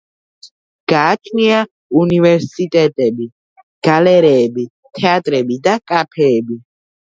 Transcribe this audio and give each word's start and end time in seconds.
გააჩნია 0.93 1.59
უნივერსიტეტები, 2.05 3.29
გალერეები, 3.91 4.67
თეატრები 5.01 5.63
და 5.71 5.79
კაფეები. 5.95 6.61